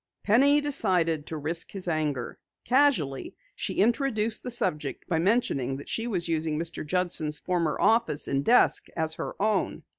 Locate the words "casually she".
2.65-3.75